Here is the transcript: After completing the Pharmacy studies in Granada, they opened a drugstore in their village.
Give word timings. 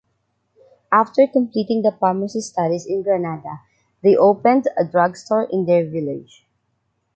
After 0.91 1.27
completing 1.27 1.83
the 1.83 1.91
Pharmacy 1.91 2.41
studies 2.41 2.87
in 2.87 3.03
Granada, 3.03 3.59
they 4.01 4.15
opened 4.17 4.67
a 4.75 4.83
drugstore 4.83 5.43
in 5.51 5.67
their 5.67 5.85
village. 5.87 6.43